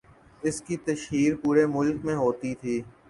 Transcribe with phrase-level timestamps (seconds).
[0.43, 2.81] اس کی تشہیر پورے ملک میں ہوتی تھی۔